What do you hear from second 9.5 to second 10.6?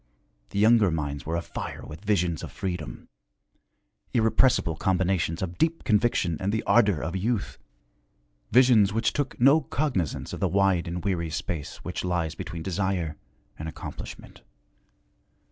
cognizance of the